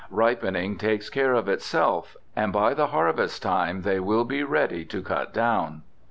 [0.09, 5.03] Ripening takes care of itself; and by the harvest time they will be ready to
[5.03, 5.83] cut down.